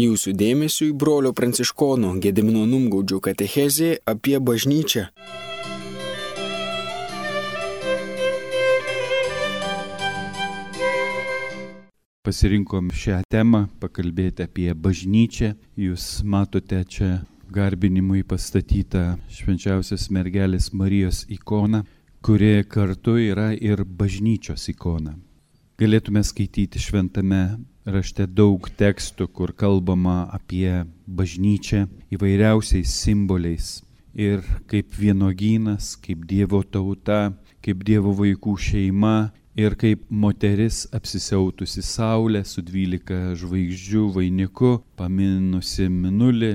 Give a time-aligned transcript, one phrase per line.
[0.00, 5.02] Jūsų dėmesiu į brolio pranciškono Gedimino Numgaudžio katechezė apie bažnyčią.
[12.24, 15.50] Pasirinkom šią temą, pakalbėti apie bažnyčią.
[15.76, 17.10] Jūs matote čia
[17.52, 21.82] garbinimui pastatytą švenčiausios mergelės Marijos ikoną,
[22.24, 25.18] kuri kartu yra ir bažnyčios ikona.
[25.80, 27.42] Galėtume skaityti šventame
[27.92, 33.80] rašte daug tekstų, kur kalbama apie bažnyčią įvairiausiais simboliais.
[34.14, 37.30] Ir kaip vienogynas, kaip Dievo tauta,
[37.62, 46.54] kaip Dievo vaikų šeima ir kaip moteris apsisiautusi saulė su dvylika žvaigždžių vainiku, paminusi minulį,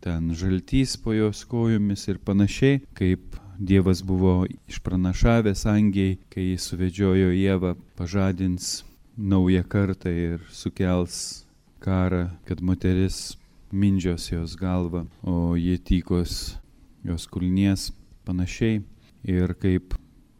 [0.00, 7.34] ten žaltys po jos kojomis ir panašiai, kaip Dievas buvo išpranašavęs angiai, kai jis suvedžiojo
[7.36, 8.78] Jėvą, pažadins
[9.20, 11.44] naują kartą ir sukels
[11.80, 13.36] karą, kad moteris
[13.72, 16.56] mindžios jos galvą, o jie tykos
[17.04, 17.92] jos kulnies
[18.24, 18.80] panašiai.
[19.24, 19.94] Ir kaip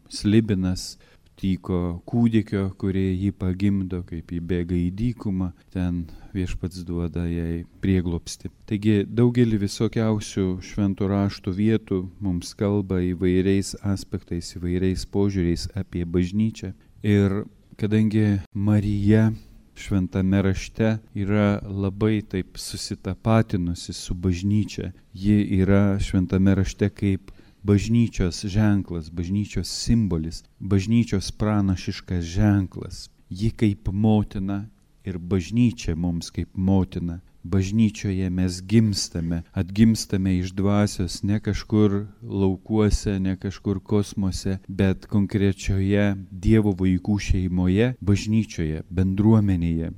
[0.09, 0.97] slibinas
[1.37, 8.51] tyko kūdikio, kurie jį pagimdo, kaip jį bėga į dykumą, ten viešpats duoda jai prieglopsti.
[8.69, 16.73] Taigi daugelį visokiausių šventų raštų vietų mums kalba įvairiais aspektais, įvairiais požiūriais apie bažnyčią.
[17.05, 17.43] Ir
[17.75, 19.31] kadangi Marija
[19.75, 27.31] šventame rašte yra labai taip susitapatinusi su bažnyčia, ji yra šventame rašte kaip
[27.63, 33.09] bažnyčios ženklas, bažnyčios simbolis, bažnyčios pranašiškas ženklas.
[33.29, 34.65] Ji kaip motina
[35.03, 43.35] ir bažnyčia mums kaip motina bažnyčioje mes gimstame, atgimstame iš dvasios ne kažkur laukuose, ne
[43.37, 49.91] kažkur kosmose, bet konkrečioje Dievo vaikų šeimoje, bažnyčioje, bendruomenėje.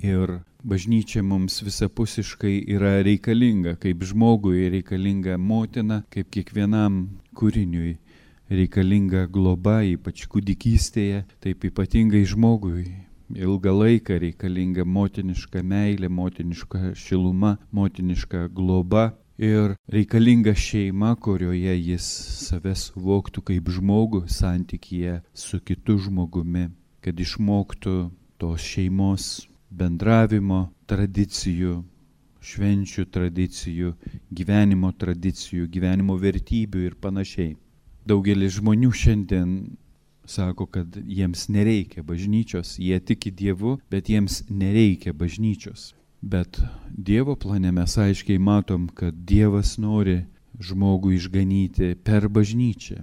[0.00, 7.02] Ir bažnyčia mums visapusiškai yra reikalinga, kaip žmogui reikalinga motina, kaip kiekvienam
[7.36, 7.98] kūriniui
[8.50, 18.48] reikalinga globa, ypač kūdikystėje, taip ypatingai žmogui ilgą laiką reikalinga motiniška meilė, motiniška šiluma, motiniška
[18.54, 19.10] globa
[19.40, 22.08] ir reikalinga šeima, kurioje jis
[22.46, 26.68] save suvoktų kaip žmogų santykyje su kitu žmogumi,
[27.00, 27.96] kad išmoktų
[28.40, 29.30] tos šeimos
[29.70, 31.80] bendravimo tradicijų,
[32.40, 33.94] švenčių tradicijų,
[34.32, 37.56] gyvenimo tradicijų, gyvenimo vertybių ir panašiai.
[38.08, 39.50] Daugelis žmonių šiandien
[40.30, 45.94] sako, kad jiems nereikia bažnyčios, jie tiki Dievu, bet jiems nereikia bažnyčios.
[46.20, 46.60] Bet
[46.90, 50.20] Dievo plane mes aiškiai matom, kad Dievas nori
[50.60, 53.00] žmogų išganyti per bažnyčią.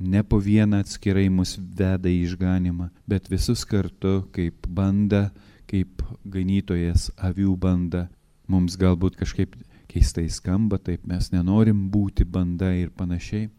[0.00, 5.28] Ne po vieną atskirai mus veda į išganimą, bet visus kartu kaip banda,
[5.68, 8.06] kaip ganytojas avių banda.
[8.48, 9.58] Mums galbūt kažkaip
[9.90, 13.50] keistai skamba, taip mes nenorim būti banda ir panašiai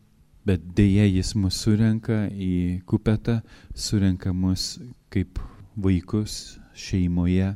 [0.45, 3.41] bet dėja jis mus surenka į kupetą,
[3.75, 4.79] surenka mus
[5.13, 5.39] kaip
[5.75, 7.53] vaikus šeimoje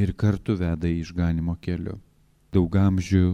[0.00, 1.98] ir kartu veda į išganimo keliu.
[2.50, 3.26] Daug amžių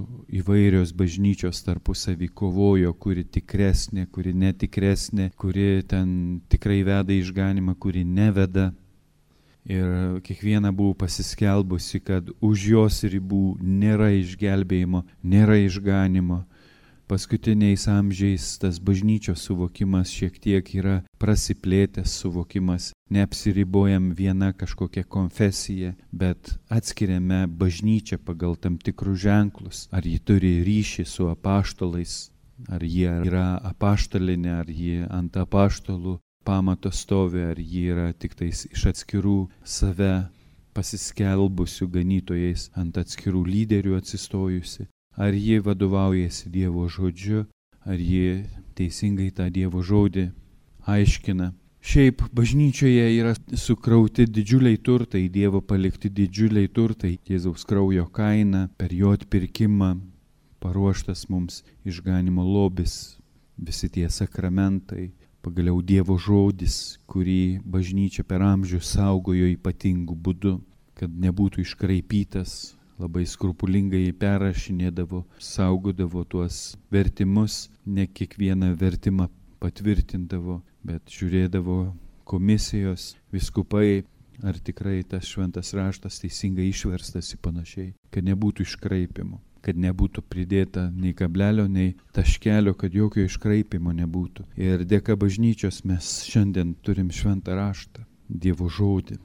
[0.42, 6.10] įvairios bažnyčios tarpusavį kovojo, kuri tikresnė, kuri netikresnė, kuri ten
[6.52, 8.74] tikrai veda į išganimą, kuri neveda.
[9.66, 16.44] Ir kiekviena buvo pasiskelbusi, kad už jos ribų nėra išgelbėjimo, nėra išganimo
[17.06, 26.56] paskutiniais amžiais tas bažnyčios suvokimas šiek tiek yra prasiplėtęs suvokimas, neapsiribojam viena kažkokia konfesija, bet
[26.68, 32.16] atskiriame bažnyčią pagal tam tikrus ženklus, ar ji turi ryšį su apaštalais,
[32.68, 38.66] ar jie yra apaštalinė, ar ji ant apaštalų pamato stovi, ar ji yra tik tais
[38.72, 40.26] iš atskirų save
[40.76, 47.46] pasiskelbusių ganytojais ant atskirų lyderių atsistojusi ar ji vadovaujasi Dievo žodžiu,
[47.84, 48.44] ar ji
[48.76, 50.30] teisingai tą Dievo žodį
[50.86, 51.52] aiškina.
[51.86, 59.12] Šiaip bažnyčioje yra sukrauti didžiuliai turtai, Dievo palikti didžiuliai turtai, Jėzaus kraujo kaina, per jo
[59.14, 59.94] atpirkimą
[60.60, 63.16] paruoštas mums išganimo lobis,
[63.56, 65.12] visi tie sakramentai,
[65.46, 70.56] pagaliau Dievo žodis, kurį bažnyčia per amžių saugojo ypatingų būdų,
[70.98, 79.28] kad nebūtų iškraipytas, labai skrupulingai perrašinėdavo, saugodavo tuos vertimus, ne kiekvieną vertimą
[79.62, 81.78] patvirtindavo, bet žiūrėdavo
[82.26, 84.04] komisijos, viskupai,
[84.44, 90.84] ar tikrai tas šventas raštas teisingai išverstas į panašiai, kad nebūtų iškraipimų kad nebūtų pridėta
[90.94, 94.44] nei kablelio, nei taškelio, kad jokio iškraipimo nebūtų.
[94.62, 99.18] Ir dėka bažnyčios mes šiandien turim šventą raštą, Dievo žodį.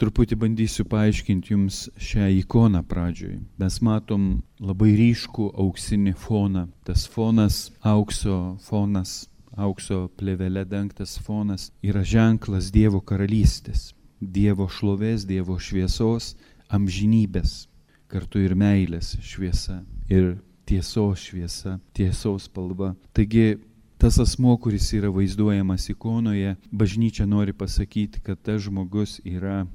[0.00, 3.36] Truputį bandysiu paaiškinti jums šią ikoną pradžioj.
[3.60, 4.28] Mes matom
[4.60, 6.66] labai ryškų auksinį foną.
[6.88, 15.58] Tas fonas, aukso fonas, aukso plevelė dengtas fonas yra ženklas Dievo karalystės, Dievo šlovės, Dievo
[15.60, 16.34] šviesos,
[16.70, 17.66] amžinybės,
[18.10, 22.94] kartu ir meilės šviesa ir tiesos šviesa, tiesos spalva.
[23.12, 23.58] Taigi
[24.00, 29.66] tas asmo, kuris yra vaizduojamas ikonoje, bažnyčia nori pasakyti, kad tas žmogus yra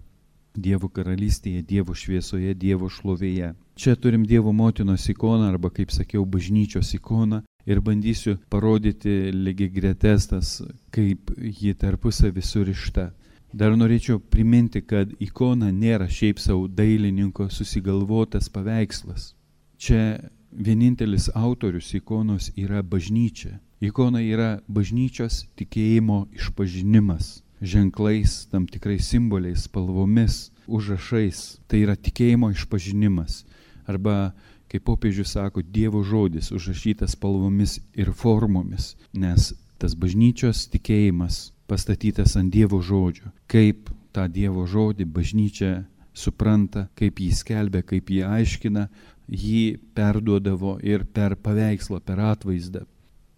[0.56, 3.54] Dievo karalystėje, Dievo šviesoje, Dievo šlovėje.
[3.75, 10.62] Čia turim Dievo motinos ikoną arba, kaip sakiau, bažnyčios ikoną ir bandysiu parodyti lygiai gretestas,
[10.96, 13.12] kaip ji tarpusavį surišta.
[13.56, 19.31] Dar norėčiau priminti, kad ikona nėra šiaip savo dailininko susigalvotas paveikslas.
[19.78, 20.19] Čia
[20.51, 23.60] vienintelis autorius ikonos yra bažnyčia.
[23.84, 31.60] Ikona yra bažnyčios tikėjimo išpažinimas ženklais, tam tikrais simboliais, spalvomis, užrašais.
[31.68, 33.44] Tai yra tikėjimo išpažinimas.
[33.88, 34.34] Arba,
[34.72, 42.54] kaip popiežius sako, Dievo žodis užrašytas spalvomis ir formomis, nes tas bažnyčios tikėjimas pastatytas ant
[42.54, 43.31] Dievo žodžio.
[43.52, 45.86] Kaip tą Dievo žodį bažnyčia
[46.16, 48.88] supranta, kaip jį skelbia, kaip jį aiškina,
[49.28, 52.86] jį perduodavo ir per paveikslą, per atvaizdą.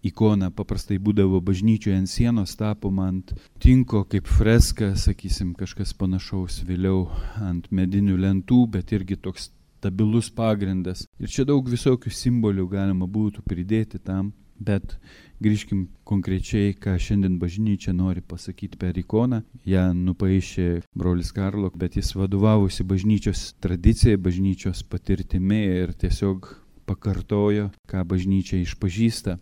[0.06, 7.08] Ikona paprastai būdavo bažnyčioje ant sienos tapoma ant tinko kaip freska, sakysim, kažkas panašaus vėliau
[7.42, 11.06] ant medinių lentų, bet irgi toks stabilus pagrindas.
[11.18, 14.96] Ir čia daug visokių simbolių galima būtų pridėti tam, bet
[15.42, 19.42] grįžkim konkrečiai, ką šiandien bažnyčia nori pasakyti per ikoną.
[19.66, 20.68] Ja nupaišė
[20.98, 26.50] brolis Karlo, bet jis vadovavosi bažnyčios tradicijai, bažnyčios patirtimi ir tiesiog
[26.88, 29.36] pakartojo, ką bažnyčia išpažįsta,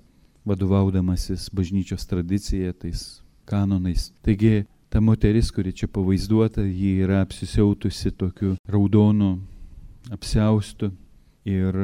[0.47, 4.13] vadovaudamasis bažnyčios tradicija, tais kanonais.
[4.23, 9.37] Taigi, ta moteris, kuri čia pavaizduota, ji yra apsisiautusi tokiu raudonu
[10.15, 10.93] apsiaustu
[11.47, 11.77] ir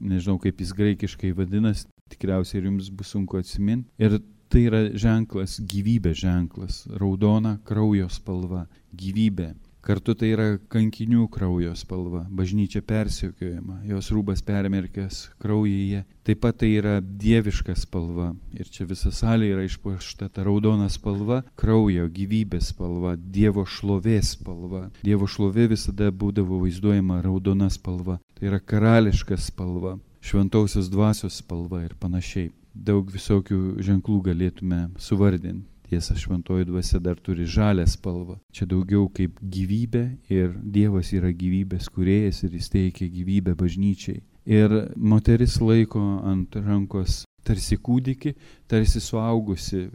[0.00, 3.88] nežinau kaip jis graikiškai vadinasi, tikriausiai ir jums bus sunku atsiminti.
[4.00, 4.18] Ir
[4.50, 8.64] tai yra ženklas, gyvybės ženklas, raudona kraujo spalva,
[8.96, 9.52] gyvybė.
[9.80, 16.02] Kartu tai yra kankinių kraujo spalva, bažnyčia persiekėjama, jos rūbas permerkęs kraujyje.
[16.26, 18.34] Taip pat tai yra dieviška spalva.
[18.52, 24.84] Ir čia visa salė yra išpuošta ta raudona spalva, kraujo, gyvybės spalva, Dievo šlovės spalva.
[25.06, 28.20] Dievo šlovė visada būdavo vaizduojama raudona spalva.
[28.36, 32.52] Tai yra karališka spalva šventausios dvasios spalva ir panašiai.
[32.74, 35.69] Daug visokių ženklų galėtume suvardinti.
[35.90, 38.36] Tiesa, šventoji dvasia dar turi žalę spalvą.
[38.54, 44.20] Čia daugiau kaip gyvybė ir Dievas yra gyvybės kuriejas ir jis teikia gyvybę bažnyčiai.
[44.46, 46.00] Ir moteris laiko
[46.30, 48.36] ant rankos tarsi kūdikį,
[48.70, 49.88] tarsi suaugusi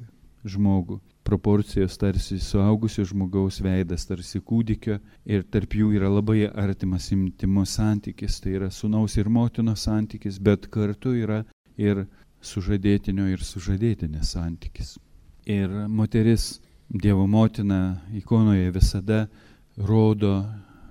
[0.45, 7.79] žmogų proporcijos tarsi suaugusio žmogaus veidas, tarsi kūdikio ir tarp jų yra labai artimas intimus
[7.79, 11.41] santykis, tai yra sunaus ir motinos santykis, bet kartu yra
[11.81, 12.05] ir
[12.45, 14.97] sužadėtinio ir sužadėtinės santykis.
[15.45, 19.25] Ir moteris, Dievo motina ikonoje visada
[19.77, 20.45] rodo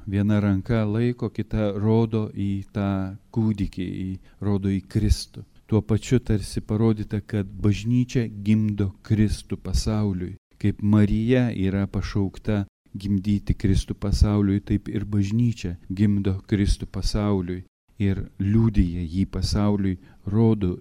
[0.06, 4.09] viena ranka laiko, kita rodo į tą kūdikį, į,
[4.43, 10.37] rodo į Kristų tuo pačiu tarsi parodyta, kad bažnyčia gimdo Kristų pasauliui.
[10.61, 12.65] Kaip Marija yra pašaukta
[12.95, 17.65] gimdyti Kristų pasauliui, taip ir bažnyčia gimdo Kristų pasauliui
[17.99, 20.76] ir liūdija jį pasauliui, rodo,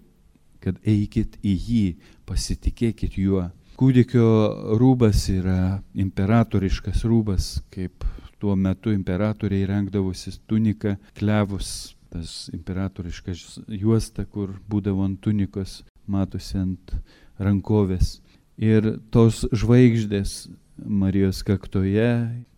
[0.60, 1.86] kad eikit į jį,
[2.26, 3.50] pasitikėkit juo.
[3.84, 8.06] Kūdikio rūbas yra imperatoriškas rūbas, kaip
[8.40, 16.96] tuo metu imperatoriai rengdavosi tuniką, klevus tas imperatoriškas juosta, kur būdavo ant tunikos, matosi ant
[17.36, 18.22] rankovės.
[18.56, 20.46] Ir tos žvaigždės
[20.80, 22.08] Marijos kaktoje,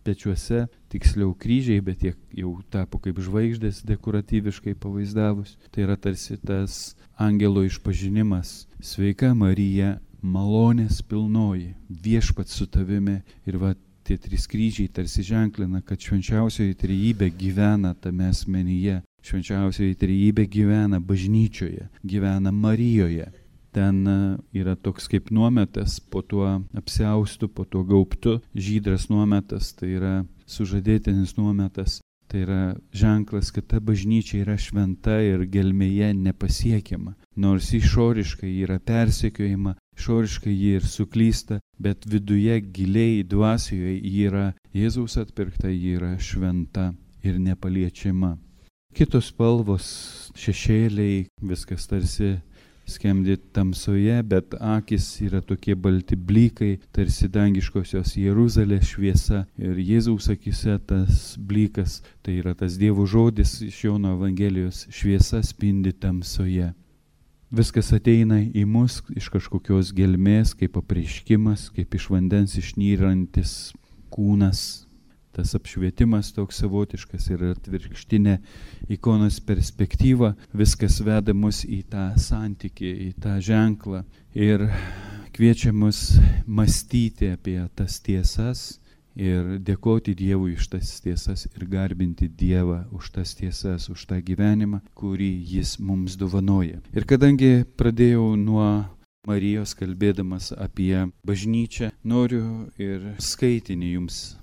[0.06, 5.58] pečiuose, tiksliau kryžiai, bet jie jau tapo kaip žvaigždės dekoratyviškai pavaizdavus.
[5.74, 8.68] Tai yra tarsi tas angelo išpažinimas.
[8.78, 13.20] Sveika Marija, malonės pilnoji, viešpat su tavimi.
[13.46, 13.74] Ir va
[14.06, 21.88] tie trys kryžiai tarsi ženklina, kad švenčiausioji trejybė gyvena tame asmenyje švenčiausioji trejybė gyvena bažnyčioje,
[22.06, 23.30] gyvena Marijoje.
[23.76, 24.16] Ten e,
[24.56, 26.46] yra toks kaip nuometas po tuo
[26.76, 30.14] apsiaustu, po tuo gaubtu, žydras nuometas, tai yra
[30.48, 32.00] sužadėtinis nuometas.
[32.26, 37.12] Tai yra ženklas, kad ta bažnyčia yra šventa ir gelmėje nepasiekiama.
[37.38, 45.18] Nors išoriškai yra persekiojama, išoriškai ji ir suklysta, bet viduje giliai dvasioje ji yra Jėzaus
[45.20, 46.92] atpirkta, ji yra šventa
[47.26, 48.36] ir nepaliečiama
[48.96, 49.86] kitos spalvos,
[50.40, 52.36] šešėliai, viskas tarsi
[52.88, 59.42] skemdi tamsoje, bet akis yra tokie balti blykai, tarsi dangiškosios Jeruzalės šviesa.
[59.60, 65.92] Ir Jėzaus akise tas blykas, tai yra tas Dievo žodis iš Jono Evangelijos šviesa spindi
[65.92, 66.72] tamsoje.
[67.56, 73.52] Viskas ateina į mus iš kažkokios gelmės, kaip apreiškimas, kaip iš vandens išnyrantis
[74.12, 74.60] kūnas,
[75.32, 78.34] tas apšvietimas toks savotiškas ir atvirkštinė
[78.92, 84.02] ikonos perspektyva, viskas veda mus į tą santykį, į tą ženklą
[84.36, 84.66] ir
[85.32, 88.66] kviečia mus mąstyti apie tas tiesas
[89.16, 94.82] ir dėkoti Dievui už tas tiesas ir garbinti Dievą už tas tiesas, už tą gyvenimą,
[94.94, 96.82] kurį Jis mums dovanoja.
[96.92, 98.68] Ir kadangi pradėjau nuo
[99.26, 104.36] Marijos kalbėdamas apie bažnyčią, noriu ir skaitinį jums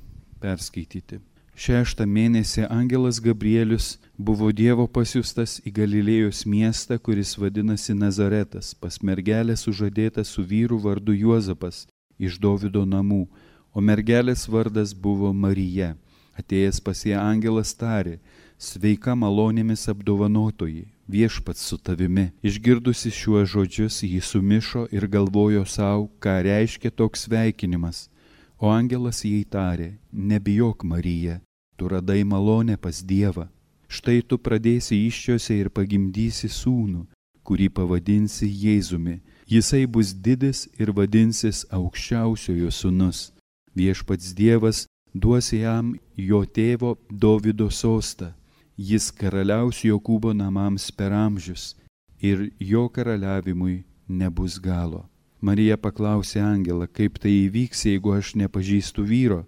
[0.44, 1.22] perskaityti.
[1.54, 9.56] Šeštą mėnesį angelas Gabrielius buvo Dievo pasiustas į Galilėjos miestą, kuris vadinasi Nazaretas, pas mergelę
[9.56, 11.86] sužadėta su vyru vardu Juozapas
[12.18, 13.28] iš Dovido namų,
[13.74, 15.96] o mergelės vardas buvo Marija.
[16.38, 18.18] Atėjęs pas ją angelas tarė,
[18.58, 22.32] sveika malonėmis apdovanotoji, viešpats su tavimi.
[22.42, 28.08] Išgirdusi šiuos žodžius, jį sumišo ir galvojo savo, ką reiškia toks sveikinimas.
[28.58, 31.42] O angelas jai tarė, nebijok Marija,
[31.76, 33.50] tu radai malonę pas Dievą.
[33.90, 37.04] Štai tu pradėsi iščiose ir pagimdysi sūnų,
[37.46, 39.20] kurį pavadinsi Jėzumi.
[39.46, 43.33] Jisai bus didis ir vadinsis aukščiausiojo sūnus.
[43.76, 48.34] Viešpats Dievas duos jam jo tėvo Dovido sostą.
[48.78, 51.74] Jis karaliaus Jokūbo namams per amžius
[52.22, 55.06] ir jo karaliavimui nebus galo.
[55.42, 59.44] Marija paklausė Angelą, kaip tai įvyks, jeigu aš nepažįstu vyro.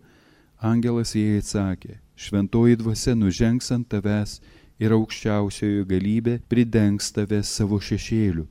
[0.59, 4.41] Angelas jai atsakė, šventoji dvasia nužengs ant tavęs
[4.79, 8.47] ir aukščiausiojo galybė pridengs tave savo šešėliu.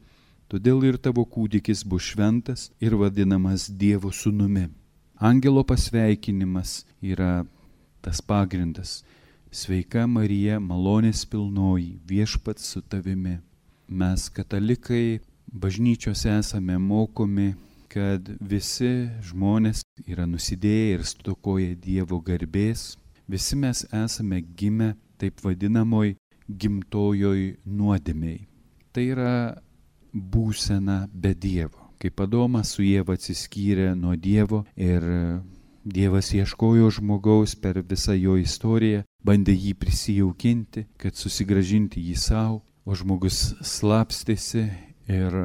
[0.48, 4.68] Todėl ir tavo kūdikis bus šventas ir vadinamas Dievo sūnumi.
[5.18, 7.47] Angelo pasveikinimas yra
[8.02, 9.04] tas pagrindas.
[9.54, 13.38] Sveika Marija, malonės pilnoji, viešpats su tavimi.
[13.87, 17.54] Mes katalikai bažnyčios esame mokomi,
[17.87, 22.97] kad visi žmonės yra nusidėję ir stokoja Dievo garbės,
[23.30, 26.16] visi mes esame gimę taip vadinamoj
[26.50, 28.42] gimtojoj nuodėmiai.
[28.90, 29.37] Tai yra
[30.11, 31.83] būsena be Dievo.
[32.02, 35.04] Kaip Adomas su Jėva atsiskyrė nuo Dievo ir
[35.84, 42.96] Dievas ieškojo žmogaus per visą jo istoriją, bandė jį prisijaukinti, kad susigražinti jį savo, o
[42.96, 44.64] žmogus slapstėsi
[45.12, 45.36] ir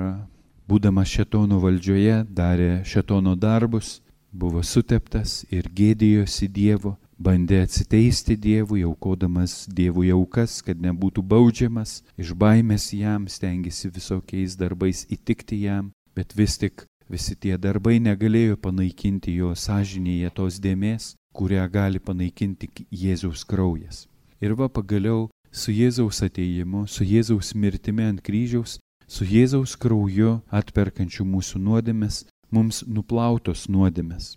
[0.69, 3.99] būdamas šetono valdžioje darė šetono darbus,
[4.31, 12.31] buvo suteptas ir gėdėjosi Dievo, bandė atsiteisti Dievui, aukodamas Dievui aukas, kad nebūtų baudžiamas, iš
[12.31, 19.33] baimės jam stengiasi visokiais darbais įtikti jam, bet vis tik visi tie darbai negalėjo panaikinti
[19.39, 24.07] jo sąžinėje tos dėmesės, kurią gali panaikinti Jėzaus kraujas.
[24.41, 31.25] Ir va pagaliau su Jėzaus ateimu, su Jėzaus mirtimi ant kryžiaus su Jėzaus krauju atperkančiu
[31.25, 34.35] mūsų nuodėmes, mums nuplautos nuodėmes.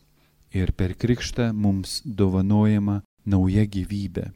[0.52, 4.30] Ir per krikštą mums dovanojama nauja gyvybė.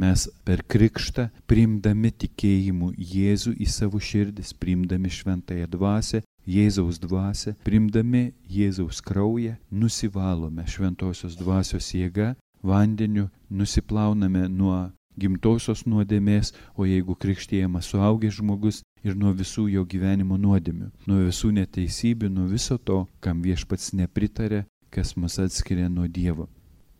[0.00, 8.32] Mes per krikštą, priimdami tikėjimu Jėzų į savo širdis, priimdami šventąją dvasę, Jėzaus dvasę, priimdami
[8.50, 18.40] Jėzaus kraują, nusivalome šventosios dvasios jėga, vandeniu, nusiplauname nuo gimtosios nuodėmės, o jeigu krikštėjamas suaugęs
[18.40, 23.94] žmogus ir nuo visų jo gyvenimo nuodėmių, nuo visų neteisybių, nuo viso to, kam viešpats
[23.94, 26.48] nepritarė, kas mus atskiria nuo Dievo.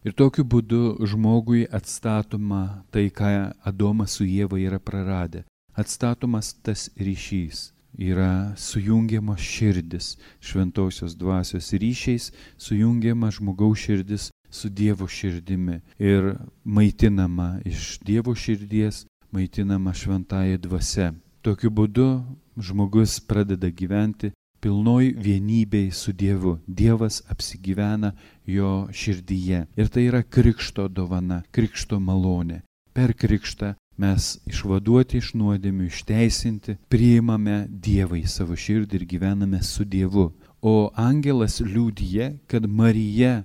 [0.05, 5.45] Ir tokiu būdu žmogui atstatoma tai, ką Adomas su Jėva yra praradę.
[5.75, 7.74] Atstatomas tas ryšys.
[7.99, 16.35] Yra sujungiama širdis šventosios dvasios ryšiais, sujungiama žmogaus širdis su Dievo širdimi ir
[16.65, 21.13] maitinama iš Dievo širdies, maitinama šventąją dvasę.
[21.43, 22.09] Tokiu būdu
[22.57, 24.33] žmogus pradeda gyventi
[24.65, 26.59] pilnoj vienybei su Dievu.
[26.67, 28.13] Dievas apsigyvena
[28.47, 29.67] jo širdyje.
[29.77, 32.63] Ir tai yra krikšto dovana, krikšto malonė.
[32.95, 39.85] Per krikštą mes išvaduoti iš nuodėmių, išteisinti, priimame Dievą į savo širdį ir gyvename su
[39.85, 40.31] Dievu.
[40.65, 43.45] O angelas liūdė, kad Marija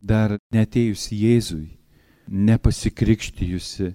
[0.00, 1.68] dar netėjus Jėzui,
[2.30, 3.92] nepasikrikštijusi,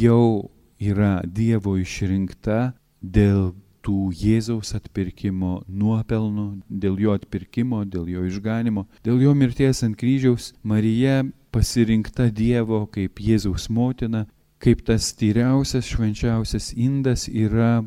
[0.00, 0.50] jau
[0.80, 3.52] yra Dievo išrinkta dėl
[3.86, 10.50] tų Jėzaus atpirkimo nuopelnų, dėl jo atpirkimo, dėl jo išganimo, dėl jo mirties ant kryžiaus,
[10.66, 11.20] Marija
[11.54, 14.24] pasirinkta Dievo kaip Jėzaus motina,
[14.62, 17.84] kaip tas tyriausias, švenčiausias indas yra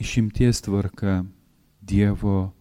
[0.00, 1.24] išimties tvarka
[1.82, 2.52] Dievo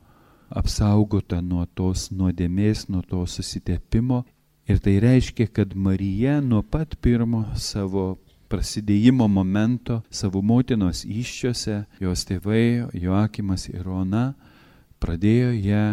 [0.50, 4.24] apsaugota nuo tos nuodėmės, nuo to susitepimo.
[4.68, 8.18] Ir tai reiškia, kad Marija nuo pat pirmo savo
[8.52, 14.32] prasidėjimo momento savo motinos iščiose, jos tėvai, Joakimas ir Ona,
[15.00, 15.86] pradėjo ją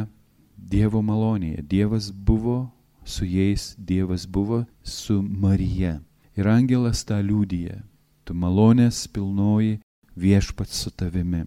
[0.57, 1.63] Dievo malonėje.
[1.63, 2.59] Dievas buvo
[3.05, 5.99] su jais, Dievas buvo su Marija.
[6.39, 7.81] Ir angelas tą liūdija.
[8.23, 9.81] Tu malonės pilnoji
[10.15, 11.47] viešpats su tavimi.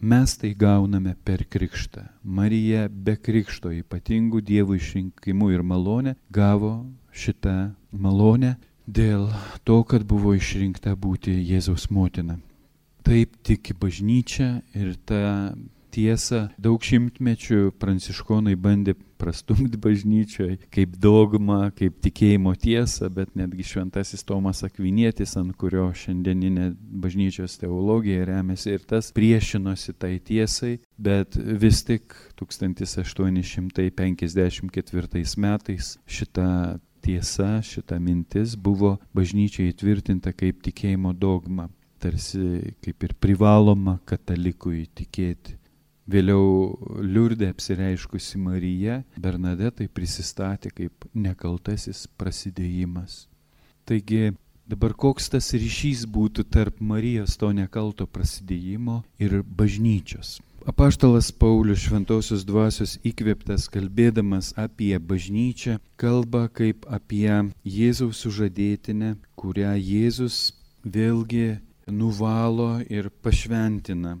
[0.00, 2.06] Mes tai gauname per krikštą.
[2.24, 6.72] Marija be krikšto ypatingų Dievo išrinkimų ir malonę gavo
[7.12, 8.54] šitą malonę
[8.88, 9.28] dėl
[9.62, 12.38] to, kad buvo išrinkta būti Jėzaus motina.
[13.06, 15.52] Taip tiki bažnyčia ir ta
[15.92, 24.24] tiesą daug šimtmečių pranciškonai bandė prastumti bažnyčioje kaip dogmą, kaip tikėjimo tiesą, bet netgi šventasis
[24.26, 26.66] Tomas Akvinietis, ant kurio šiandieninė
[27.04, 32.04] bažnyčios teologija remiasi ir tas priešinosi tai tiesai, bet vis tik
[32.40, 36.48] 1854 metais šita
[37.00, 41.68] tiesa, šita mintis buvo bažnyčiai įtvirtinta kaip tikėjimo dogma
[42.00, 45.59] tarsi kaip ir privaloma katalikui tikėti.
[46.10, 46.74] Vėliau
[47.06, 53.26] Liurdė apsireiškusi Marija Bernadetai prisistatė kaip nekaltasis prasidėjimas.
[53.86, 54.32] Taigi
[54.70, 60.40] dabar koks tas ryšys būtų tarp Marijos to nekalto prasidėjimo ir bažnyčios?
[60.66, 67.30] Apaštalas Paulius šventosios dvasios įkvėptas kalbėdamas apie bažnyčią kalba kaip apie
[67.64, 70.40] Jėzaus sužadėtinę, kurią Jėzus
[70.84, 74.18] vėlgi nuvalo ir pašventina.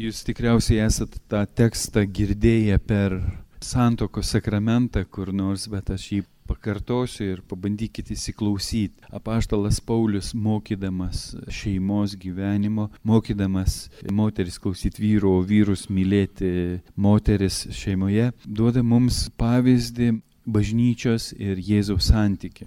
[0.00, 3.12] Jūs tikriausiai esat tą tekstą girdėję per
[3.60, 9.04] santoko sakramentą kur nors, bet aš jį pakartosiu ir pabandykite įsiklausyti.
[9.12, 18.80] Apaštalas Paulius mokydamas šeimos gyvenimo, mokydamas moteris klausyti vyro, o vyrus mylėti moteris šeimoje, duoda
[18.80, 20.14] mums pavyzdį
[20.48, 22.64] bažnyčios ir Jėzaus santyki,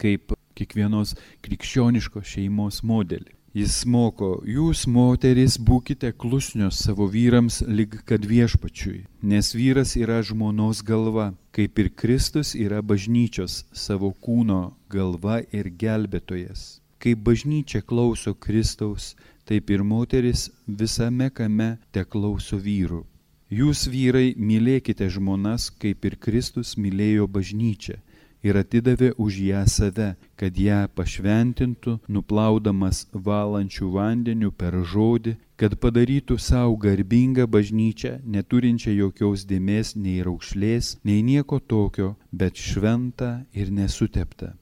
[0.00, 3.35] kaip kiekvienos krikščioniškos šeimos modelį.
[3.56, 10.82] Jis moko, jūs moteris būkite klusnios savo vyrams lyg kad viešpačiui, nes vyras yra žmonos
[10.84, 16.82] galva, kaip ir Kristus yra bažnyčios savo kūno galva ir gelbėtojas.
[17.00, 19.14] Kaip bažnyčia klauso Kristaus,
[19.48, 23.06] taip ir moteris visame kame te klauso vyrų.
[23.48, 28.02] Jūs vyrai mylėkite žmonas, kaip ir Kristus mylėjo bažnyčią
[28.42, 36.36] ir atidavė už ją save, kad ją pašventintų, nuplaudamas valančių vandenių per žodį, kad padarytų
[36.38, 44.52] savo garbingą bažnyčią, neturinčią jokios dėmesio nei raukšlės, nei nieko tokio, bet šventą ir nesuteptą.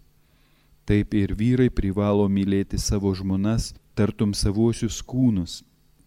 [0.85, 5.63] Taip ir vyrai privalo mylėti savo žmonas, tartum savuosius kūnus,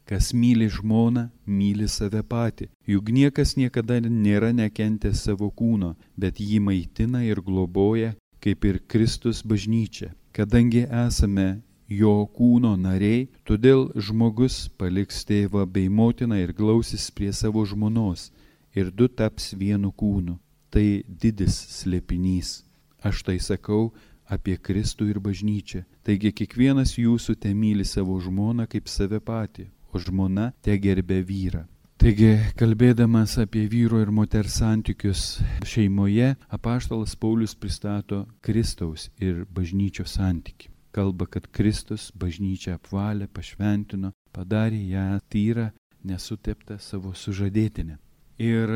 [0.08, 2.70] Kas myli žmoną, myli save patį.
[2.88, 9.43] Juk niekas niekada nėra nekentęs savo kūno, bet jį maitina ir globoja, kaip ir Kristus
[9.43, 10.13] bažnyčia.
[10.32, 11.60] Kadangi esame
[11.91, 18.30] jo kūno nariai, todėl žmogus paliks tėvą bei motiną ir glausis prie savo žmonos,
[18.72, 20.39] ir du taps vienu kūnu.
[20.72, 22.62] Tai didis slėpinys.
[23.04, 23.91] Aš tai sakau
[24.28, 25.84] apie Kristų ir bažnyčią.
[26.04, 31.65] Taigi kiekvienas jūsų te myli savo žmoną kaip save patį, o žmona te gerbė vyrą.
[31.97, 35.21] Taigi, kalbėdamas apie vyro ir moters santykius
[35.65, 40.69] šeimoje, apaštalas Paulius pristato Kristaus ir bažnyčios santyki.
[40.93, 45.71] Kalba, kad Kristus bažnyčią apvalė, pašventino, padarė ją tyrą,
[46.06, 47.97] nesuteptą savo sužadėtinę.
[48.45, 48.69] Ir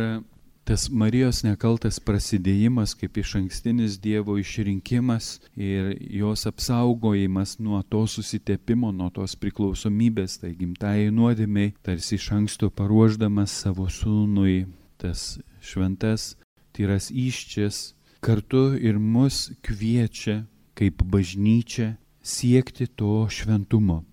[0.63, 8.91] tas Marijos nekaltas prasidėjimas kaip iš ankstinis Dievo išrinkimas ir jos apsaugojimas nuo to susitepimo,
[8.91, 14.67] nuo tos priklausomybės, tai gimtai nuodėmiai, tarsi iš anksto paruoždamas savo sūnui
[15.02, 16.36] tas šventas,
[16.76, 20.43] tyras iščias, kartu ir mus kviečia
[20.78, 24.04] kaip bažnyčia siekti to šventumo.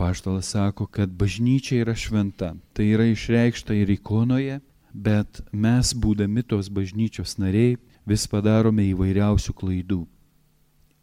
[0.00, 2.54] Paštalas sako, kad bažnyčia yra šventa.
[2.72, 4.60] Tai yra išreikšta ir ikonoje,
[4.94, 10.00] bet mes, būdami tos bažnyčios nariai, vis padarome įvairiausių klaidų.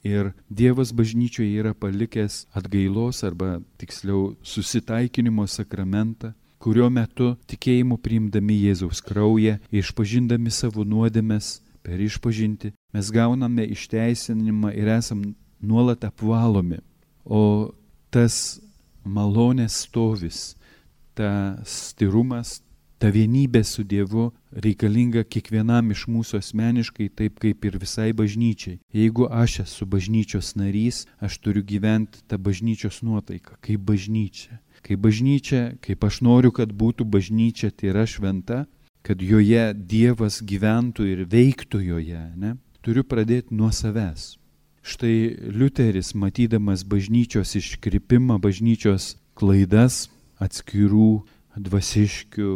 [0.08, 9.02] Ir Dievas bažnyčioje yra palikęs atgailos arba tiksliau susitaikinimo sakramentą, kurio metu tikėjimu priimdami Jėzaus
[9.04, 15.24] kraują, išpažindami savo nuodėmes, per išpažinti, mes gauname išteisinimą ir esam
[15.62, 16.82] nuolat apvalomi.
[17.24, 17.74] O
[18.12, 18.60] tas
[19.04, 20.56] malonės stovis,
[21.16, 22.60] tas tyrumas,
[22.98, 28.80] ta vienybė su Dievu reikalinga kiekvienam iš mūsų asmeniškai, taip kaip ir visai bažnyčiai.
[28.94, 35.76] Jeigu aš esu bažnyčios narys, aš turiu gyventi tą bažnyčios nuotaiką, kaip bažnyčia, Kai bažnyčia,
[35.84, 38.66] kaip aš noriu, kad būtų bažnyčia, tai yra šventa,
[39.04, 42.56] kad joje Dievas gyventų ir veiktų joje, ne?
[42.86, 44.38] turiu pradėti nuo savęs.
[44.88, 50.08] Štai Liuteris, matydamas bažnyčios iškrypimą, bažnyčios klaidas,
[50.40, 51.26] atskirų
[51.58, 52.54] dvasiškių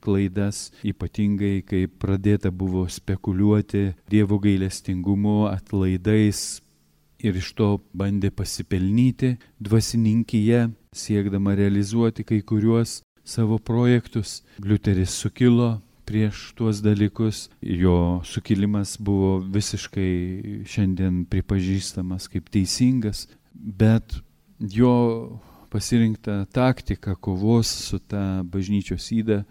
[0.00, 6.60] klaidas, ypatingai kai pradėta buvo spekuliuoti Dievo gailestingumu, atlaidais,
[7.22, 14.40] ir iš to bandė pasipelnyti dvasininkyje, siekdama realizuoti kai kuriuos savo projektus.
[14.64, 24.18] Liuteris sukilo prieš tuos dalykus, jo sukilimas buvo visiškai šiandien pripažįstamas kaip teisingas, bet
[24.58, 24.94] jo
[25.70, 29.44] pasirinkta taktika kovos su ta bažnyčios įda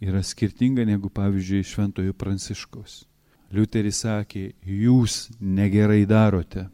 [0.00, 3.02] yra skirtinga negu pavyzdžiui Šventojo Pranciškaus.
[3.52, 6.68] Liuteris sakė, jūs negerai darote,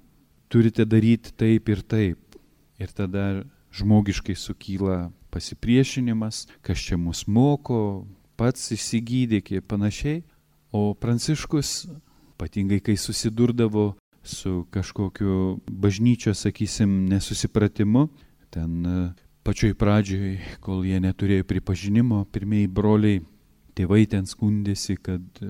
[0.48, 2.38] turite daryti taip ir taip.
[2.78, 3.42] Ir tada
[3.74, 8.06] žmogiškai sukyla pasipriešinimas, kas čia mus moko,
[8.38, 10.22] pats įsigydyk ir panašiai.
[10.70, 11.88] O Pranciškus,
[12.36, 18.06] ypatingai kai susidurdavo su kažkokiu bažnyčios, sakysim, nesusipratimu,
[18.54, 18.84] ten
[19.48, 23.24] pačioj pradžioj, kol jie neturėjo pripažinimo, pirmieji broliai
[23.78, 25.48] tėvai ten skundėsi, kad e,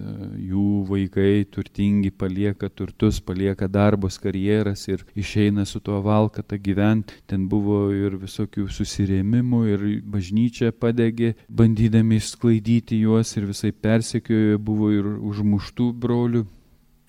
[0.50, 7.18] jų vaikai turtingi palieka turtus, palieka darbus, karjeras ir išeina su tuo valkata gyventi.
[7.30, 14.92] Ten buvo ir visokių susirėmimų ir bažnyčia padegė, bandydami išsklaidyti juos ir visai persekiojo, buvo
[14.94, 16.46] ir užmuštų brolių.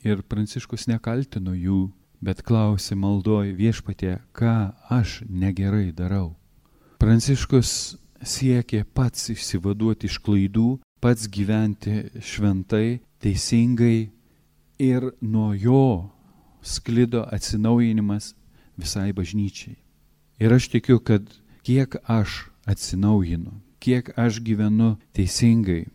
[0.08, 1.90] Ir Pranciškus nekaltino jų,
[2.24, 6.39] bet klausė maldoj viešpatie, ką aš negerai darau.
[7.00, 7.96] Pranciškus
[8.28, 14.12] siekė pats išsivaduoti iš klaidų pats gyventi šventai, teisingai
[14.84, 16.12] ir nuo jo
[16.62, 18.34] sklido atsinaujinimas
[18.76, 19.78] visai bažnyčiai.
[20.44, 21.24] Ir aš tikiu, kad
[21.64, 25.88] kiek aš atsinaujinu, kiek aš gyvenu teisingai,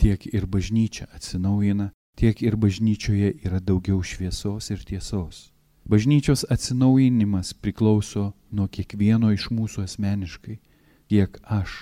[0.00, 5.53] tiek ir bažnyčia atsinaujina, tiek ir bažnyčioje yra daugiau šviesos ir tiesos.
[5.84, 10.56] Bažnyčios atsinaujinimas priklauso nuo kiekvieno iš mūsų asmeniškai,
[11.12, 11.74] kiek aš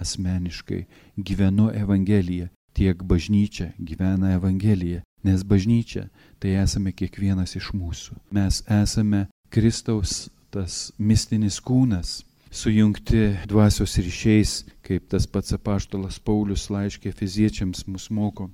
[0.00, 0.86] asmeniškai
[1.20, 6.06] gyvenu Evangeliją, tiek bažnyčia gyvena Evangeliją, nes bažnyčia
[6.40, 8.16] tai esame kiekvienas iš mūsų.
[8.32, 17.12] Mes esame Kristaus tas mistinis kūnas, sujungti dvasios ryšiais, kaip tas pats apaštalas Paulius laiškė
[17.12, 18.48] fiziečiams mus moko.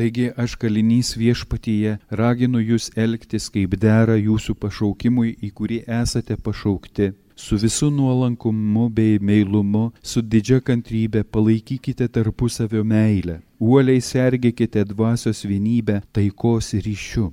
[0.00, 7.10] Taigi aš kalinys viešpatyje raginu jūs elgtis kaip dera jūsų pašaukimui, į kurį esate pašaukti
[7.36, 16.00] su visu nuolankumu bei meilumu, su didžia kantrybė palaikykite tarpusavio meilę, uoliai sergėkite dvasios vienybę
[16.16, 17.26] taikos ryšiu.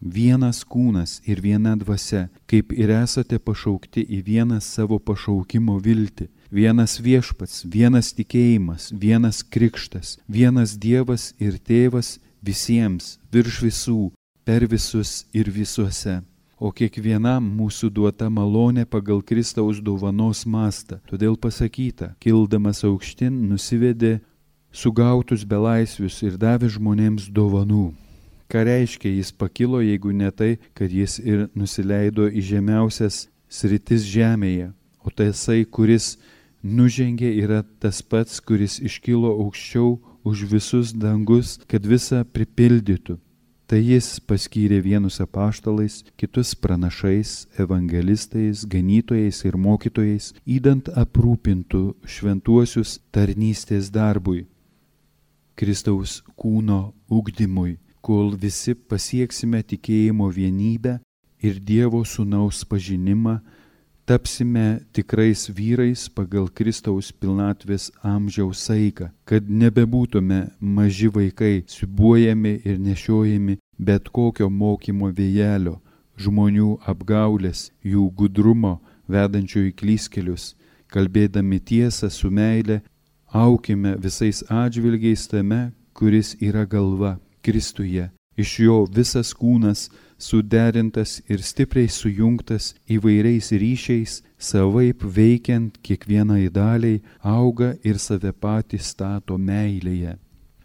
[0.00, 6.30] Vienas kūnas ir viena dvasia, kaip ir esate pašaukti į vieną savo pašaukimo viltį.
[6.50, 14.00] Vienas viešpats, vienas tikėjimas, vienas krikštas, vienas Dievas ir Tėvas visiems, virš visų,
[14.48, 16.22] per visus ir visuose
[16.58, 20.98] o kiekvienam mūsų duota malonė pagal Kristaus dovanos mastą.
[21.06, 24.18] Todėl pasakyta, kildamas aukštin nusivedė
[24.74, 27.92] sugautus belaisvius ir davė žmonėms dovanų.
[28.48, 34.72] Ką reiškia jis pakilo, jeigu ne tai, kad jis ir nusileido į žemiausias sritis žemėje,
[35.04, 36.16] o tasai, kuris
[36.62, 43.18] nužengė, yra tas pats, kuris iškilo aukščiau už visus dangus, kad visą pripildytų.
[43.68, 53.92] Tai jis paskyrė vienus apaštalais, kitus pranašais, evangelistais, ganytojais ir mokytojais, įdant aprūpintų šventuosius tarnystės
[53.92, 54.46] darbui,
[55.58, 60.92] Kristaus kūno ugdymui, kol visi pasieksime tikėjimo vienybę
[61.42, 63.40] ir Dievo sūnaus pažinimą,
[64.08, 73.58] tapsime tikrais vyrais pagal Kristaus pilnatvės amžiaus saiką, kad nebebūtume maži vaikai, sibuojami ir nešiojami
[73.76, 75.74] bet kokio mokymo vėjelio,
[76.16, 78.78] žmonių apgaulės, jų gudrumo,
[79.12, 80.54] vedančio į klyskelius,
[80.88, 82.80] kalbėdami tiesą su meile,
[83.28, 88.08] aukime visais atžvilgiais tame, kuris yra galva, Kristuje.
[88.40, 97.76] Iš jo visas kūnas suderintas ir stipriai sujungtas įvairiais ryšiais, savaip veikiant kiekvienai daliai, auga
[97.86, 100.18] ir save patį stato meilėje.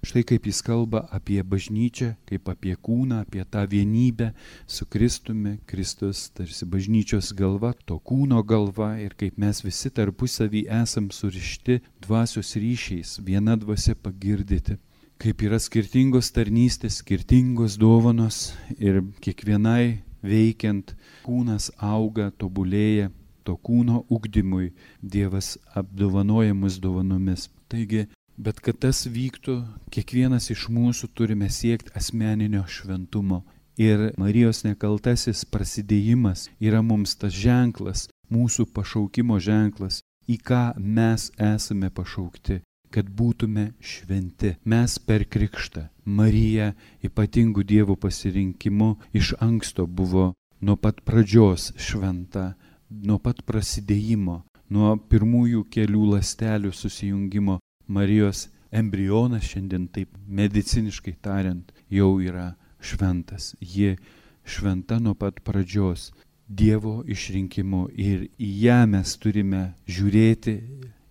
[0.03, 4.33] Štai kaip jis kalba apie bažnyčią, kaip apie kūną, apie tą vienybę
[4.67, 11.07] su Kristumi, Kristus tarsi bažnyčios galva, to kūno galva ir kaip mes visi tarpusavį esam
[11.07, 14.75] surišti dvasios ryšiais, viena dvasia pagirdyti
[15.21, 23.11] kaip yra skirtingos tarnystės, skirtingos dovanos ir kiekvienai veikiant kūnas auga, tobulėja,
[23.43, 24.71] to kūno ugdymui
[25.01, 27.49] Dievas apdovanoja mus dovanomis.
[27.67, 29.57] Taigi, bet kad tas vyktų,
[29.93, 33.43] kiekvienas iš mūsų turime siekti asmeninio šventumo.
[33.77, 41.89] Ir Marijos nekaltasis prasidėjimas yra mums tas ženklas, mūsų pašaukimo ženklas, į ką mes esame
[41.89, 42.61] pašaukti
[42.93, 44.53] kad būtume šventi.
[44.69, 45.87] Mes per krikštą.
[46.05, 46.73] Marija
[47.05, 52.53] ypatingų dievų pasirinkimu iš anksto buvo nuo pat pradžios šventa,
[52.89, 57.59] nuo pat prasidėjimo, nuo pirmųjų kelių lastelių susijungimo.
[57.87, 63.53] Marijos embrionas šiandien taip mediciniškai tariant jau yra šventas.
[63.59, 63.97] Ji
[64.43, 66.11] šventa nuo pat pradžios.
[66.47, 70.57] Dievo išrinkimu ir į ją mes turime žiūrėti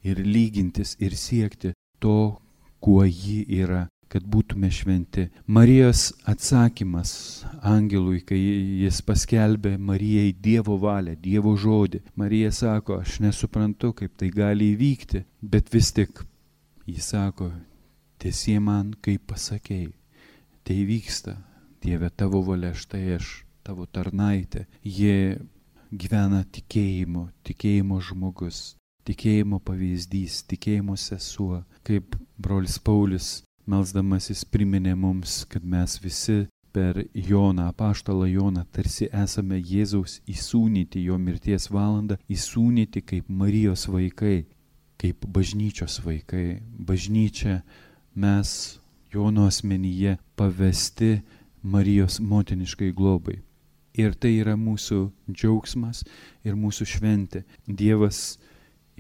[0.02, 2.38] ir lygintis ir siekti to,
[2.82, 5.28] kuo ji yra, kad būtume šventi.
[5.46, 7.12] Marijos atsakymas
[7.64, 8.38] angelui, kai
[8.82, 12.02] jis paskelbė Marijai Dievo valią, Dievo žodį.
[12.20, 16.24] Marija sako, aš nesuprantu, kaip tai gali įvykti, bet vis tik
[16.90, 17.52] jis sako,
[18.20, 19.94] tiesie man, kaip pasakėjai.
[20.62, 21.38] Tai vyksta,
[21.82, 23.32] Dieve tavo valia, štai aš,
[23.66, 24.66] tavo tarnaitė.
[24.84, 25.40] Jie
[25.90, 28.62] gyvena tikėjimu, tikėjimo žmogus
[29.08, 37.68] tikėjimo pavyzdys, tikėjimo sesuo, kaip brolis Paulius melzdamasis priminė mums, kad mes visi per Joną,
[37.68, 44.46] apaštalą Joną, tarsi esame Jėzaus įsūnyti jo mirties valandą, įsūnyti kaip Marijos vaikai,
[45.00, 46.62] kaip bažnyčios vaikai.
[46.62, 47.60] Bažnyčia
[48.14, 48.78] mes
[49.12, 51.20] Jono asmenyje pavesti
[51.62, 53.42] Marijos motiniškai globai.
[53.92, 56.00] Ir tai yra mūsų džiaugsmas
[56.48, 57.42] ir mūsų šventė.
[57.68, 58.38] Dievas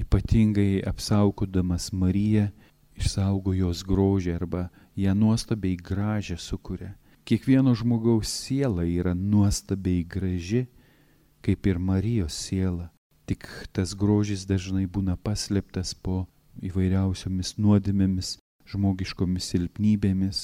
[0.02, 2.50] ypatingai apsaugodamas Mariją,
[2.98, 6.94] išsaugo jos grožį arba ją nuostabiai gražią sukuria.
[7.24, 10.66] Kiekvieno žmogaus siela yra nuostabiai graži,
[11.42, 12.90] kaip ir Marijos siela.
[13.26, 16.26] Tik tas grožis dažnai būna paslėptas po
[16.62, 18.36] įvairiausiomis nuodėmėmis,
[18.66, 20.40] žmogiškomis silpnybėmis,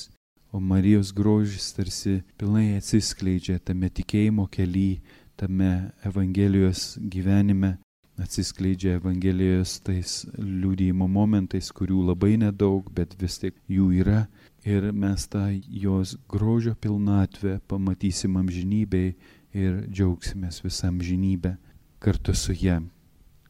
[0.54, 5.02] o Marijos grožis tarsi pilnai atsiskleidžia tame tikėjimo kelyje,
[5.38, 7.76] tame Evangelijos gyvenime,
[8.22, 14.26] atsiskleidžia Evangelijos tais liūdėjimo momentais, kurių labai nedaug, bet vis tik jų yra.
[14.66, 15.46] Ir mes tą
[15.84, 19.14] jos grožio pilnatvę pamatysim amžinybei
[19.54, 21.54] ir džiaugsimės visam žinybę
[22.02, 22.82] kartu su ją.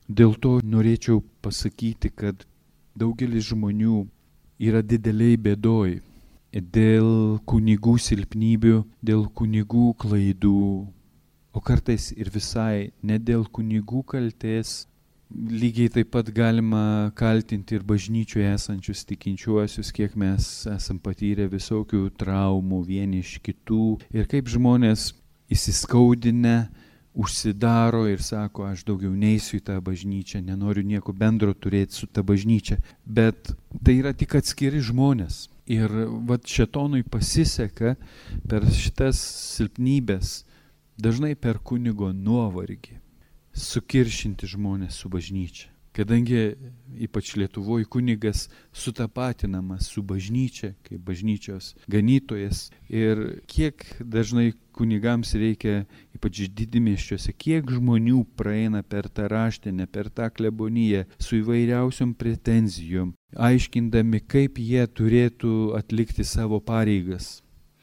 [0.08, 2.46] Dėl to norėčiau pasakyti, kad
[2.96, 4.04] daugelis žmonių
[4.58, 5.98] yra dideliai bėdoj
[6.52, 10.88] dėl kunigų silpnybių, dėl kunigų klaidų,
[11.52, 14.86] o kartais ir visai ne dėl kunigų kalties.
[15.28, 22.80] Lygiai taip pat galima kaltinti ir bažnyčioje esančius tikinčiuosius, kiek mes esam patyrę visokių traumų
[22.86, 25.10] vieni iš kitų ir kaip žmonės
[25.52, 26.56] įsiskaudinę
[27.18, 32.22] užsidaro ir sako, aš daugiau neįsiu į tą bažnyčią, nenoriu nieko bendro turėti su ta
[32.22, 32.78] bažnyčia.
[33.04, 33.50] Bet
[33.84, 35.48] tai yra tik atskiri žmonės.
[35.68, 35.92] Ir
[36.24, 37.96] vad šetonui pasiseka
[38.48, 39.18] per šitas
[39.58, 40.38] silpnybės
[40.98, 42.98] dažnai per kunigo nuovargį
[43.58, 45.72] sukiršinti žmonės su bažnyčia.
[45.98, 46.54] Kadangi
[46.94, 56.44] ypač Lietuvoje kunigas sutapatinamas su bažnyčia, kaip bažnyčios ganytojas ir kiek dažnai kunigams reikia, ypač
[56.54, 64.62] didimiščiuose, kiek žmonių praeina per tą raštinę, per tą kleboniją su įvairiausiom pretenzijom, aiškindami, kaip
[64.62, 67.40] jie turėtų atlikti savo pareigas,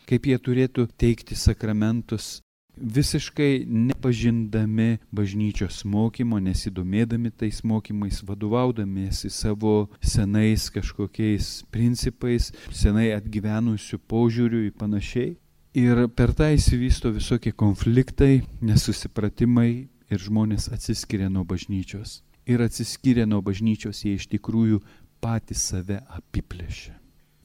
[0.08, 2.38] kaip jie turėtų teikti sakramentus
[2.78, 14.68] visiškai nepažindami bažnyčios mokymo, nesidomėdami tais mokymais, vadovaudamiesi savo senais kažkokiais principais, senai atgyvenusių požiūrių
[14.70, 15.34] į panašiai.
[15.76, 19.72] Ir per tą įsivysto visokie konfliktai, nesusipratimai
[20.08, 22.22] ir žmonės atsiskiria nuo bažnyčios.
[22.48, 24.80] Ir atsiskiria nuo bažnyčios jie iš tikrųjų
[25.20, 26.94] patys save apiplėšia.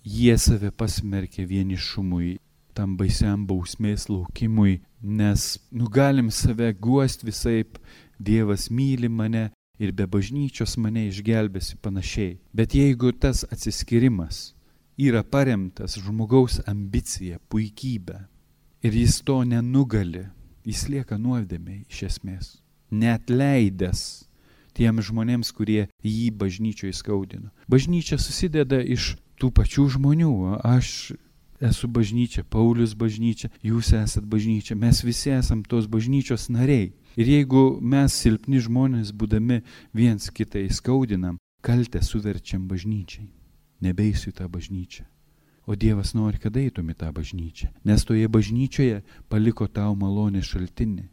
[0.05, 2.39] Jie save pasmerkia vienišumui,
[2.77, 7.65] tam baisiam bausmės laukimui, nes nu galim save guosti visai,
[8.21, 12.37] Dievas myli mane ir be bažnyčios mane išgelbėsi panašiai.
[12.53, 14.51] Bet jeigu tas atsiskirimas
[15.01, 18.19] yra paremtas žmogaus ambicija, puikybė
[18.85, 20.27] ir jis to nenugali,
[20.69, 22.51] jis lieka nuodėmiai iš esmės,
[22.93, 24.29] net leidęs
[24.77, 27.49] tiem žmonėms, kurie jį bažnyčioje skaudino.
[27.73, 30.35] Bažnyčia susideda iš tų pačių žmonių.
[30.61, 31.13] Aš
[31.61, 36.93] esu bažnyčia, Paulius bažnyčia, jūs esat bažnyčia, mes visi esam tos bažnyčios nariai.
[37.21, 39.61] Ir jeigu mes silpni žmonės, būdami
[39.93, 43.29] viens kitą įskaudinam, kaltę suverčiam bažnyčiai.
[43.81, 45.05] Nebeisiu tą bažnyčią.
[45.67, 47.71] O Dievas nori, kad eitum į tą bažnyčią.
[47.85, 51.05] Nes toje bažnyčioje paliko tau malonę šaltinį,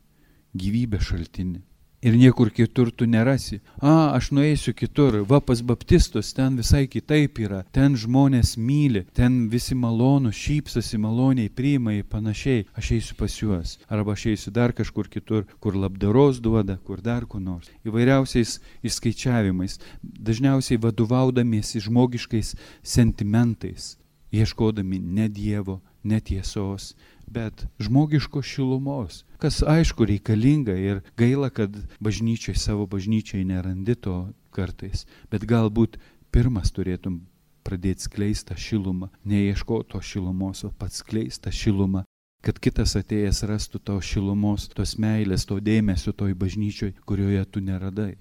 [0.55, 1.61] gyvybę šaltinį.
[2.01, 3.57] Ir niekur kitur tu nerasi.
[3.81, 9.47] A, aš nueisiu kitur, va pas baptistus, ten visai kitaip yra, ten žmonės myli, ten
[9.49, 13.79] visi malonų, šypsosi maloniai, priima į panašiai, aš eisiu pas juos.
[13.89, 17.73] Arba aš eisiu dar kažkur kitur, kur labdaros duoda, kur dar kur nors.
[17.81, 22.53] Įvairiausiais įskaičiavimais, dažniausiai vadovaudamiesi žmogiškais
[22.85, 23.95] sentimentais,
[24.29, 26.93] ieškodami ne Dievo, netiesos,
[27.27, 34.17] bet žmogiškos šilumos, kas aišku reikalinga ir gaila, kad bažnyčiai savo bažnyčiai nerandi to
[34.55, 35.99] kartais, bet galbūt
[36.31, 37.21] pirmas turėtum
[37.67, 42.05] pradėti skleisti tą šilumą, neieškoti to šilumos, o pats skleisti tą šilumą,
[42.45, 48.15] kad kitas atėjęs rastų to šilumos, tos meilės, to dėmesio toj bažnyčioj, kurioje tu neradai,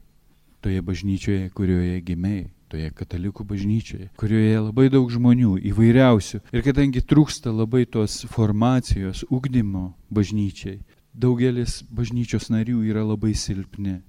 [0.61, 6.43] toje bažnyčioje, kurioje gimėjai toje katalikų bažnyčioje, kurioje labai daug žmonių įvairiausių.
[6.53, 10.81] Ir kadangi trūksta labai tos formacijos, ugdymo bažnyčiai,
[11.15, 14.01] daugelis bažnyčios narių yra labai silpni.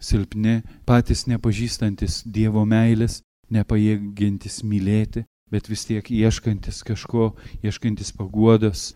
[0.00, 3.20] Silpni, patys nepažįstantis Dievo meilės,
[3.52, 8.94] nepajėgintis mylėti, bet vis tiek ieškantis kažko, ieškantis paguodos,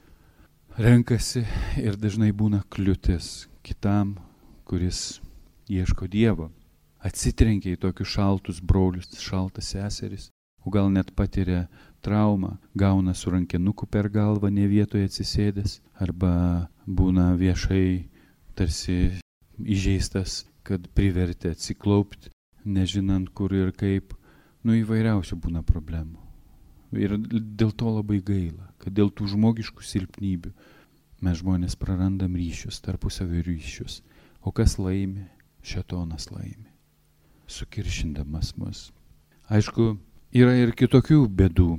[0.81, 1.45] renkasi
[1.83, 4.17] ir dažnai būna kliūtis kitam,
[4.65, 5.21] kuris
[5.69, 6.53] ieško Dievo
[7.05, 10.31] atsitrenkia į tokius šaltus brolius, šaltas seseris,
[10.65, 11.67] o gal net patiria
[12.05, 16.33] traumą, gauna su rankinuku per galvą ne vietoje atsisėdęs, arba
[16.87, 18.09] būna viešai
[18.57, 18.99] tarsi
[19.61, 22.33] įžeistas, kad privertė atsiklaupti,
[22.65, 24.15] nežinant kur ir kaip,
[24.65, 26.21] nu įvairiausių būna problemų.
[26.95, 30.53] Ir dėl to labai gaila, kad dėl tų žmogiškų silpnybių
[31.25, 34.03] mes žmonės prarandam ryšius, tarpusavio ryšius.
[34.45, 35.27] O kas laimi?
[35.65, 36.74] Šetonas laimi
[37.47, 38.91] sukiršindamas mus.
[39.49, 39.97] Aišku,
[40.33, 41.75] yra ir kitokių bėdų.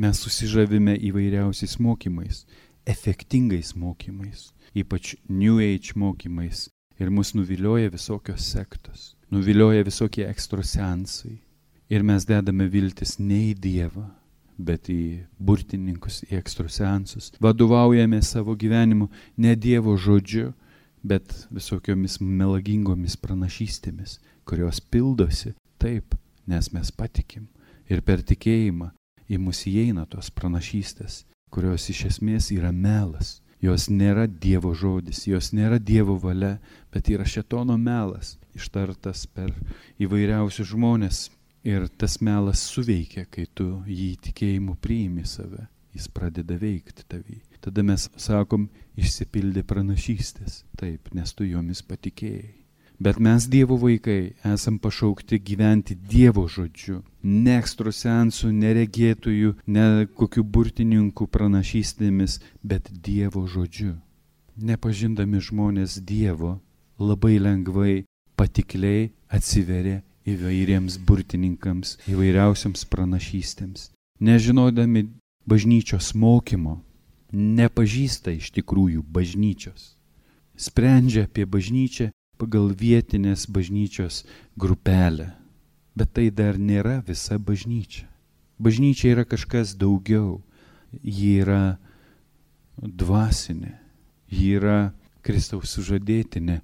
[0.00, 2.46] Mes susižavime įvairiausiais mokymais,
[2.88, 6.70] efektingais mokymais, ypač New Age mokymais.
[7.00, 11.40] Ir mus nuvilioja visokios sektos, nuvilioja visokie ekstrasensai.
[11.92, 14.06] Ir mes dedame viltis ne į Dievą,
[14.56, 17.32] bet į burtininkus, į ekstrasensus.
[17.42, 20.52] Vadovaujame savo gyvenimu ne Dievo žodžiu,
[21.02, 26.14] bet visokiomis melagingomis pranašystėmis, kurios pildosi taip,
[26.46, 27.48] nes mes patikim.
[27.90, 28.92] Ir per tikėjimą
[29.32, 33.40] į mus įeina tos pranašystės, kurios iš esmės yra melas.
[33.62, 36.56] Jos nėra Dievo žodis, jos nėra Dievo valia,
[36.90, 39.52] bet yra šetono melas, ištartas per
[40.02, 41.28] įvairiausius žmonės.
[41.62, 47.38] Ir tas melas suveikia, kai tu jį tikėjimu priimi save, jis pradeda veikti tavį.
[47.62, 48.66] Tada mes sakom,
[48.98, 52.61] išsipildė pranašystės, taip, nes tu jomis patikėjai.
[53.02, 57.00] Bet mes Dievo vaikai esam pašaukti gyventi Dievo žodžiu.
[57.26, 59.86] Ne ekstrasensų, neregėtųjų, ne
[60.18, 63.96] kokių burtininkų pranašystėmis, bet Dievo žodžiu.
[64.54, 66.60] Nepažindami žmonės Dievo
[67.02, 68.04] labai lengvai,
[68.38, 73.90] patikliai atsiveria įvairiems burtininkams, įvairiausiams pranašystėms.
[74.22, 75.08] Nežinodami
[75.42, 76.78] bažnyčios mokymo,
[77.34, 79.96] nepažįsta iš tikrųjų bažnyčios.
[80.54, 84.24] Sprendžia apie bažnyčią pagal vietinės bažnyčios
[84.58, 85.30] grupelę.
[85.94, 88.08] Bet tai dar nėra visa bažnyčia.
[88.58, 90.40] Bažnyčia yra kažkas daugiau.
[91.02, 91.78] Ji yra
[92.76, 93.70] dvasinė,
[94.28, 94.92] ji yra
[95.24, 96.58] Kristaus sužadėtinė,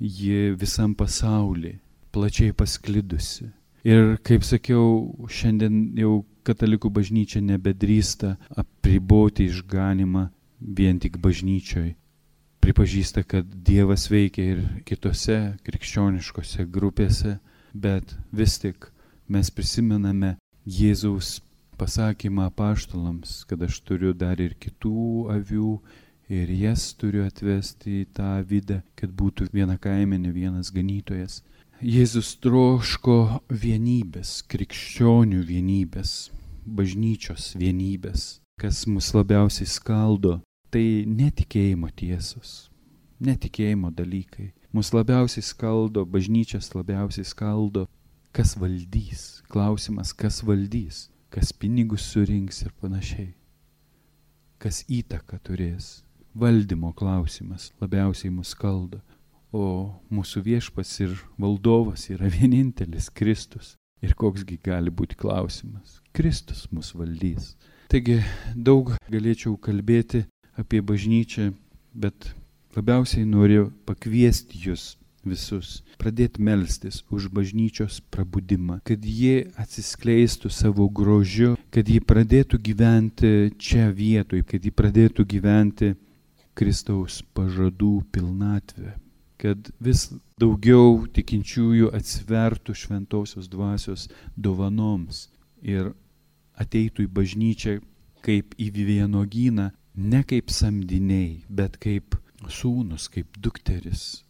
[0.00, 1.74] ji visam pasauliu
[2.14, 3.50] plačiai pasklidusi.
[3.84, 10.28] Ir kaip sakiau, šiandien jau katalikų bažnyčia nebedrįsta apriboti išganimą
[10.78, 11.92] vien tik bažnyčioj,
[12.66, 17.36] pripažįsta, kad Dievas veikia ir kitose krikščioniškose grupėse,
[17.70, 18.88] bet vis tik
[19.30, 20.32] mes prisimename
[20.66, 21.36] Jėzaus
[21.78, 25.76] pasakymą apaštalams, kad aš turiu dar ir kitų avių
[26.32, 31.44] ir jas turiu atvesti į tą vidą, kad būtų viena kaimenė, vienas ganytojas.
[31.78, 36.16] Jėzus troško vienybės, krikščionių vienybės,
[36.66, 40.40] bažnyčios vienybės, kas mus labiausiai skaldo
[40.76, 42.66] tai netikėjimo tiesos,
[43.24, 44.50] netikėjimo dalykai.
[44.76, 47.86] Mūsų labiausiai skaldo, bažnyčias labiausiai skaldo,
[48.36, 49.22] kas valdys.
[49.48, 53.30] Klausimas, kas valdys, kas pinigus surinks ir panašiai.
[54.60, 56.02] Kas įtaką turės.
[56.36, 59.00] Valdymo klausimas labiausiai mus skaldo.
[59.56, 63.78] O mūsų viešpas ir valdovas yra vienintelis Kristus.
[64.04, 66.02] Ir koksgi gali būti klausimas?
[66.12, 67.54] Kristus mus valdys.
[67.88, 68.20] Taigi
[68.52, 70.26] daug galėčiau kalbėti
[70.56, 71.52] apie bažnyčią,
[71.94, 72.32] bet
[72.76, 74.94] labiausiai noriu pakviesti jūs
[75.26, 83.32] visus, pradėti melstis už bažnyčios prabudimą, kad ji atsiskleistų savo grožiu, kad ji pradėtų gyventi
[83.58, 85.94] čia vietoj, kad ji pradėtų gyventi
[86.56, 88.94] Kristaus pažadų pilnatvę,
[89.40, 90.08] kad vis
[90.40, 95.26] daugiau tikinčiųjų atsivertų šventosios dvasios dovanoms
[95.60, 95.92] ir
[96.56, 97.76] ateitų į bažnyčią
[98.24, 102.16] kaip į vienogyną, ne kaip samdiniai, bet kaip
[102.52, 104.22] sūnus, kaip dukteris,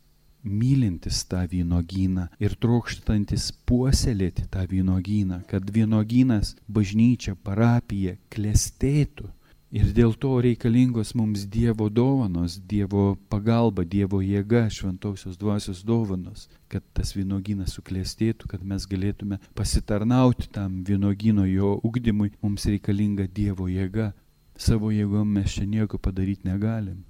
[0.47, 9.33] mylintis tą vynogyną ir trokštantis puoselėti tą vynogyną, kad vynogynas, bažnyčia, parapija klestėtų.
[9.77, 16.87] Ir dėl to reikalingos mums Dievo dovanos, Dievo pagalba, Dievo jėga, šventosios dvasios dovanos, kad
[16.95, 24.13] tas vynogynas suklestėtų, kad mes galėtume pasitarnauti tam vynogino jo ugdymui, mums reikalinga Dievo jėga.
[24.57, 27.05] Savo jėgom mes čia nieko padaryti negalim.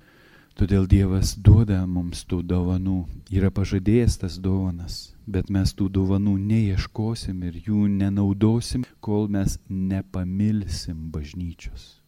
[0.57, 4.94] Todėl Dievas duoda mums tų dovanų, yra pažadėjęs tas dovanas,
[5.28, 12.01] bet mes tų dovanų neieškosim ir jų nenaudosim, kol mes nepamilsim bažnyčios.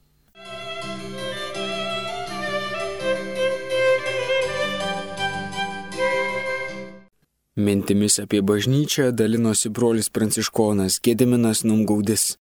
[7.58, 12.38] Mintimis apie bažnyčią dalinosi brolis pranciškonas Gediminas Numgaudis.